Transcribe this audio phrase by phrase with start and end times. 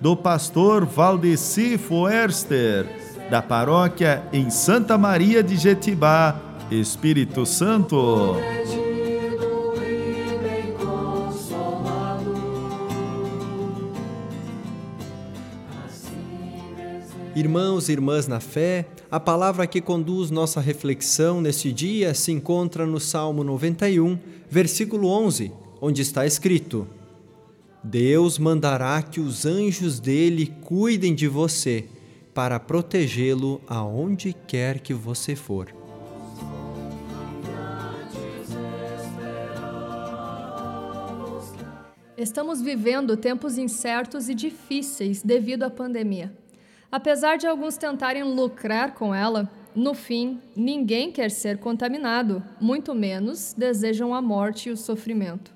[0.00, 2.86] do pastor Valdeci Foerster,
[3.30, 8.36] da paróquia em Santa Maria de Jetibá, Espírito Santo.
[17.34, 22.86] Irmãos e irmãs na fé, a palavra que conduz nossa reflexão neste dia se encontra
[22.86, 24.16] no Salmo 91,
[24.48, 25.50] versículo 11,
[25.80, 26.86] onde está escrito:
[27.84, 31.86] Deus mandará que os anjos dele cuidem de você,
[32.32, 35.68] para protegê-lo aonde quer que você for.
[42.16, 46.32] Estamos vivendo tempos incertos e difíceis devido à pandemia.
[46.90, 53.54] Apesar de alguns tentarem lucrar com ela, no fim, ninguém quer ser contaminado, muito menos
[53.56, 55.52] desejam a morte e o sofrimento.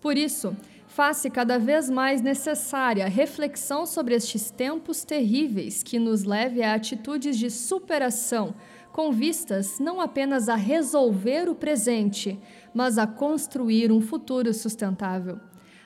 [0.00, 0.54] Por isso,
[0.94, 7.36] faz-se cada vez mais necessária reflexão sobre estes tempos terríveis que nos leve a atitudes
[7.36, 8.54] de superação,
[8.92, 12.38] com vistas não apenas a resolver o presente,
[12.72, 15.40] mas a construir um futuro sustentável.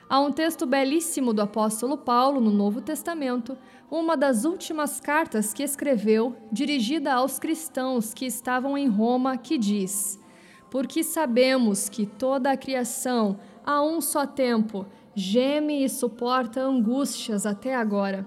[0.07, 3.57] Há um texto belíssimo do apóstolo Paulo no Novo Testamento,
[3.89, 10.19] uma das últimas cartas que escreveu, dirigida aos cristãos que estavam em Roma, que diz:
[10.69, 17.75] Porque sabemos que toda a criação, a um só tempo, geme e suporta angústias até
[17.75, 18.25] agora.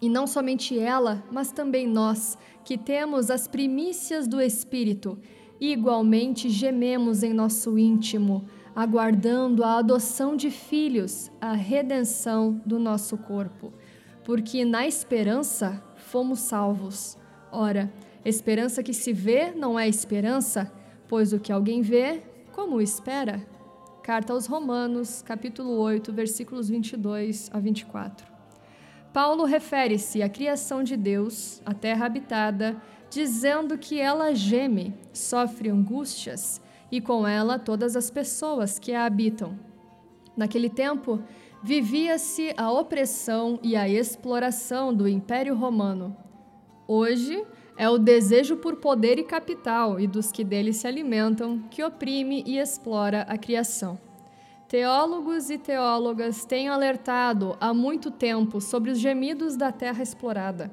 [0.00, 5.18] E não somente ela, mas também nós, que temos as primícias do Espírito,
[5.60, 13.72] igualmente gememos em nosso íntimo, aguardando a adoção de filhos, a redenção do nosso corpo.
[14.24, 17.18] Porque na esperança fomos salvos.
[17.52, 17.92] Ora,
[18.24, 20.72] esperança que se vê não é esperança,
[21.08, 22.22] pois o que alguém vê,
[22.52, 23.46] como espera?
[24.10, 28.26] Carta aos Romanos, capítulo 8, versículos 22 a 24.
[29.12, 32.76] Paulo refere-se à criação de Deus, a terra habitada,
[33.08, 36.60] dizendo que ela geme, sofre angústias,
[36.90, 39.56] e com ela todas as pessoas que a habitam.
[40.36, 41.22] Naquele tempo,
[41.62, 46.16] vivia-se a opressão e a exploração do Império Romano.
[46.88, 47.46] Hoje,
[47.80, 52.44] é o desejo por poder e capital e dos que dele se alimentam que oprime
[52.46, 53.98] e explora a criação.
[54.68, 60.70] Teólogos e teólogas têm alertado há muito tempo sobre os gemidos da terra explorada.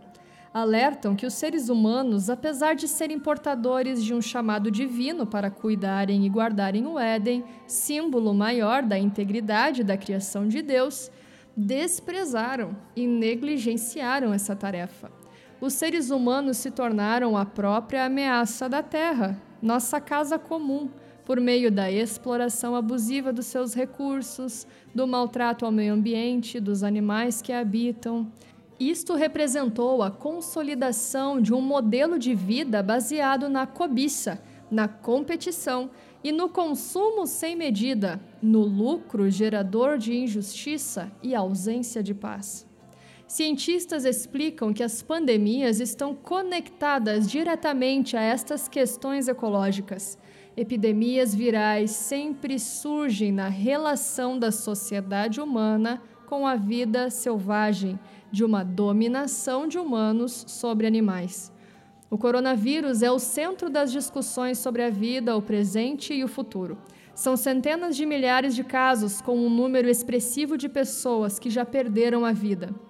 [0.54, 6.26] Alertam que os seres humanos, apesar de serem portadores de um chamado divino para cuidarem
[6.26, 11.10] e guardarem o Éden, símbolo maior da integridade da criação de Deus,
[11.56, 15.17] desprezaram e negligenciaram essa tarefa
[15.60, 20.90] os seres humanos se tornaram a própria ameaça da Terra, nossa casa comum,
[21.26, 27.42] por meio da exploração abusiva dos seus recursos, do maltrato ao meio ambiente, dos animais
[27.42, 28.32] que a habitam.
[28.80, 35.90] Isto representou a consolidação de um modelo de vida baseado na cobiça, na competição
[36.24, 42.67] e no consumo sem medida, no lucro gerador de injustiça e ausência de paz.
[43.28, 50.18] Cientistas explicam que as pandemias estão conectadas diretamente a estas questões ecológicas.
[50.56, 58.00] Epidemias virais sempre surgem na relação da sociedade humana com a vida selvagem,
[58.32, 61.52] de uma dominação de humanos sobre animais.
[62.10, 66.78] O coronavírus é o centro das discussões sobre a vida, o presente e o futuro.
[67.14, 72.24] São centenas de milhares de casos, com um número expressivo de pessoas que já perderam
[72.24, 72.87] a vida.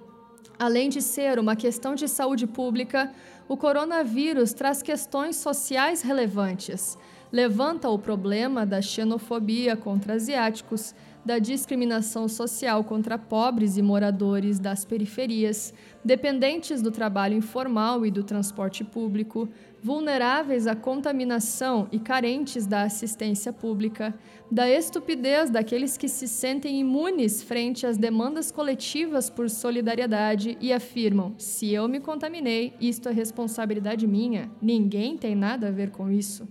[0.60, 3.12] Além de ser uma questão de saúde pública,
[3.48, 6.98] o coronavírus traz questões sociais relevantes.
[7.32, 14.84] Levanta o problema da xenofobia contra asiáticos, da discriminação social contra pobres e moradores das
[14.84, 15.74] periferias,
[16.04, 19.48] dependentes do trabalho informal e do transporte público,
[19.88, 24.14] vulneráveis à contaminação e carentes da assistência pública,
[24.52, 31.34] da estupidez daqueles que se sentem imunes frente às demandas coletivas por solidariedade e afirmam:
[31.38, 36.46] se eu me contaminei, isto é responsabilidade minha, ninguém tem nada a ver com isso.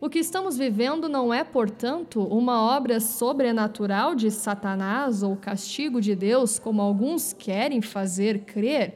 [0.00, 6.16] O que estamos vivendo não é, portanto, uma obra sobrenatural de Satanás ou castigo de
[6.16, 8.94] Deus, como alguns querem fazer crer,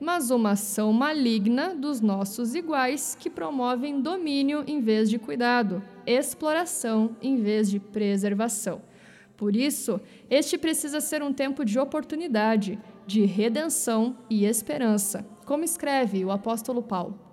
[0.00, 7.16] mas uma ação maligna dos nossos iguais que promovem domínio em vez de cuidado, exploração
[7.20, 8.82] em vez de preservação.
[9.36, 10.00] Por isso,
[10.30, 16.82] este precisa ser um tempo de oportunidade, de redenção e esperança, como escreve o apóstolo
[16.82, 17.25] Paulo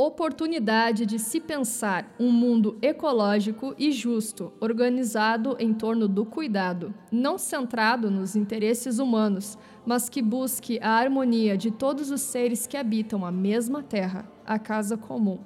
[0.00, 7.36] oportunidade de se pensar um mundo ecológico e justo, organizado em torno do cuidado, não
[7.36, 13.26] centrado nos interesses humanos, mas que busque a harmonia de todos os seres que habitam
[13.26, 15.40] a mesma terra, a casa comum.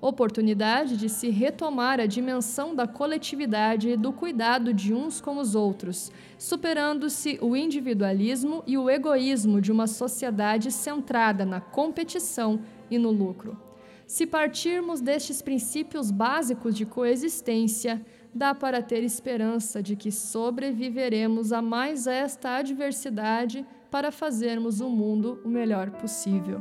[0.00, 5.54] Oportunidade de se retomar a dimensão da coletividade e do cuidado de uns com os
[5.54, 12.60] outros, superando-se o individualismo e o egoísmo de uma sociedade centrada na competição
[12.90, 13.68] e no lucro.
[14.10, 18.04] Se partirmos destes princípios básicos de coexistência,
[18.34, 25.40] dá para ter esperança de que sobreviveremos a mais esta adversidade para fazermos o mundo
[25.44, 26.60] o melhor possível.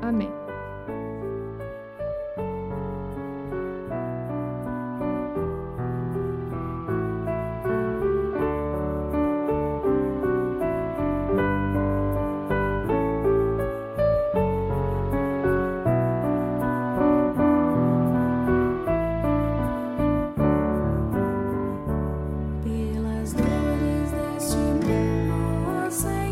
[0.00, 0.30] Amém.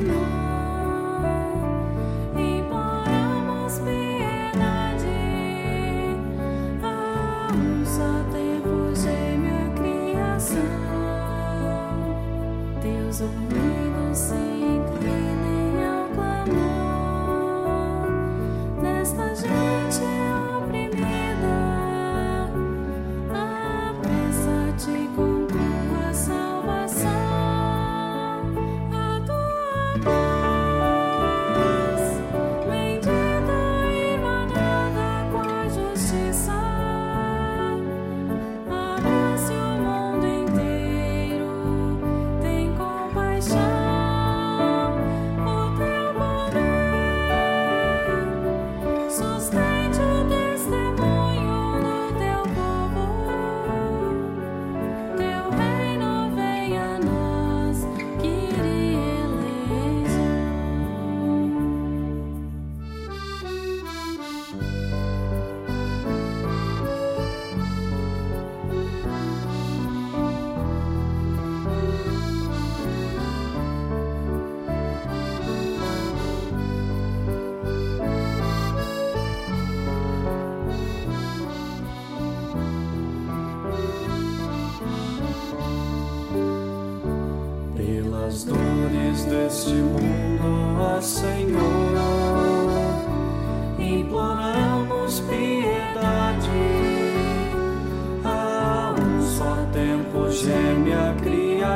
[0.00, 0.37] anymore.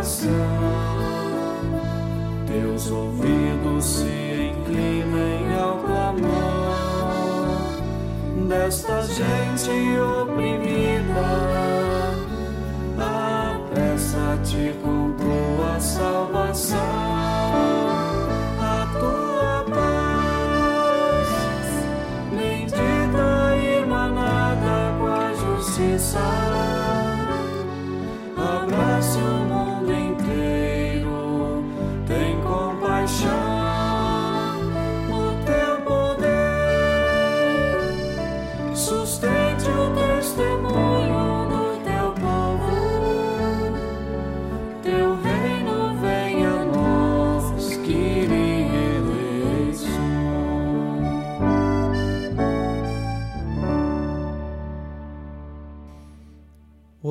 [0.02, 0.30] Criação,
[2.46, 6.22] teus ouvidos se inclinem ao clamor
[8.48, 9.70] desta gente
[10.20, 11.22] oprimida.
[12.98, 17.01] Apressa-te com tua salvação.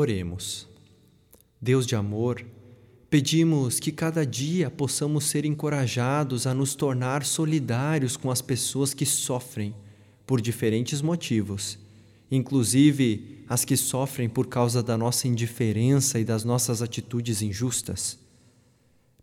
[0.02, 0.68] Oremos.
[1.62, 2.44] Deus de amor,
[3.08, 9.06] pedimos que cada dia possamos ser encorajados a nos tornar solidários com as pessoas que
[9.06, 9.76] sofrem
[10.26, 11.78] por diferentes motivos,
[12.32, 18.18] inclusive as que sofrem por causa da nossa indiferença e das nossas atitudes injustas.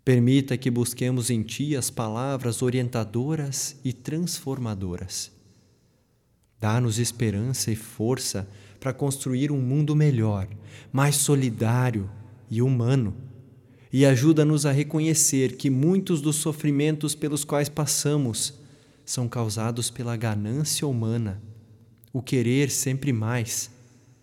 [0.04, 5.32] Permita que busquemos em Ti as palavras orientadoras e transformadoras.
[6.61, 8.49] Dá-nos esperança e força
[8.80, 10.49] para construir um mundo melhor,
[10.92, 12.08] mais solidário
[12.50, 13.14] e humano.
[13.92, 18.54] E ajuda-nos a reconhecer que muitos dos sofrimentos pelos quais passamos
[19.04, 21.42] são causados pela ganância humana,
[22.12, 23.70] o querer sempre mais,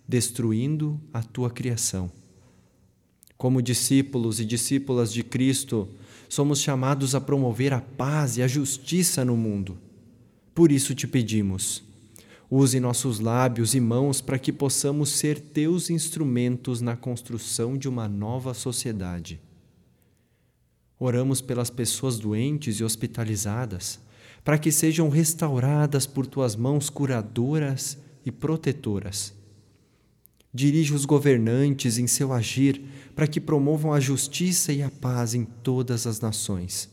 [0.07, 2.11] destruindo a tua criação.
[3.37, 5.89] Como discípulos e discípulas de Cristo,
[6.29, 9.77] somos chamados a promover a paz e a justiça no mundo.
[10.53, 11.83] Por isso te pedimos,
[12.49, 18.07] use nossos lábios e mãos para que possamos ser teus instrumentos na construção de uma
[18.07, 19.41] nova sociedade.
[20.99, 23.99] Oramos pelas pessoas doentes e hospitalizadas,
[24.43, 29.33] para que sejam restauradas por tuas mãos curadoras e protetoras.
[30.53, 32.81] Dirige os governantes em seu agir
[33.13, 36.89] para que promovam a justiça e a paz em todas as nações.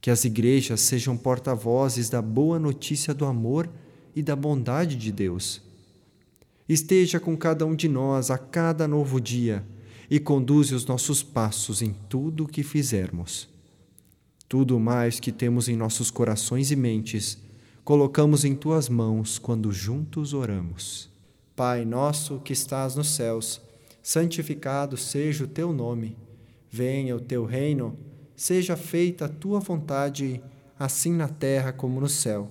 [0.00, 3.68] Que as igrejas sejam porta-vozes da boa notícia do amor
[4.14, 5.62] e da bondade de Deus.
[6.68, 9.64] Esteja com cada um de nós a cada novo dia
[10.10, 13.48] e conduze os nossos passos em tudo o que fizermos.
[14.48, 17.38] Tudo mais que temos em nossos corações e mentes,
[17.84, 21.10] colocamos em tuas mãos quando juntos oramos.
[21.56, 23.60] Pai nosso que estás nos céus,
[24.02, 26.16] santificado seja o teu nome.
[26.70, 27.98] Venha o teu reino,
[28.36, 30.42] seja feita a tua vontade,
[30.78, 32.50] assim na terra como no céu.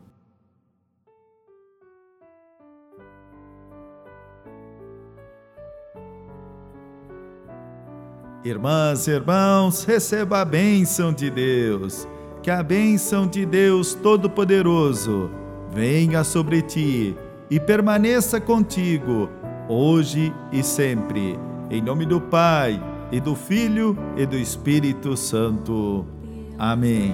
[8.43, 12.07] Irmãs e irmãos, receba a bênção de Deus.
[12.41, 15.29] Que a bênção de Deus Todo-Poderoso
[15.71, 17.15] venha sobre ti
[17.49, 19.29] e permaneça contigo,
[19.69, 21.37] hoje e sempre.
[21.69, 22.81] Em nome do Pai,
[23.11, 26.05] e do Filho e do Espírito Santo.
[26.57, 27.13] Amém.